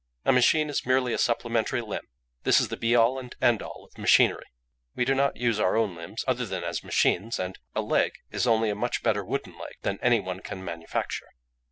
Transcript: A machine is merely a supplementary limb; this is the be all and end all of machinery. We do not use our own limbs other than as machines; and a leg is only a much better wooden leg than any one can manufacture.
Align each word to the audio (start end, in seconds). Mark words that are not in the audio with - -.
A 0.25 0.31
machine 0.33 0.67
is 0.71 0.83
merely 0.83 1.13
a 1.13 1.19
supplementary 1.19 1.79
limb; 1.81 2.07
this 2.41 2.59
is 2.59 2.69
the 2.69 2.75
be 2.75 2.95
all 2.95 3.19
and 3.19 3.35
end 3.39 3.61
all 3.61 3.85
of 3.85 3.99
machinery. 3.99 4.47
We 4.95 5.05
do 5.05 5.13
not 5.13 5.37
use 5.37 5.59
our 5.59 5.77
own 5.77 5.95
limbs 5.95 6.25
other 6.27 6.47
than 6.47 6.63
as 6.63 6.83
machines; 6.83 7.37
and 7.37 7.59
a 7.75 7.83
leg 7.83 8.13
is 8.31 8.47
only 8.47 8.71
a 8.71 8.75
much 8.75 9.03
better 9.03 9.23
wooden 9.23 9.55
leg 9.59 9.75
than 9.83 9.99
any 10.01 10.19
one 10.19 10.39
can 10.39 10.65
manufacture. 10.65 11.27